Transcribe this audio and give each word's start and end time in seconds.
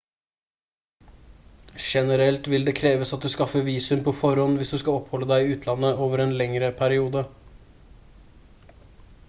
generelt 1.93 2.47
vil 2.53 2.65
det 2.69 2.73
kreves 2.79 3.11
at 3.17 3.27
du 3.27 3.31
skaffer 3.33 3.65
visum 3.67 4.01
på 4.07 4.13
forhånd 4.23 4.61
hvis 4.61 4.73
du 4.75 4.77
skal 4.83 4.97
oppholde 5.01 5.27
deg 5.33 5.43
i 5.43 5.53
utlandet 5.59 6.01
over 6.07 6.23
en 6.25 6.33
lengre 6.43 6.71
periode 6.81 7.23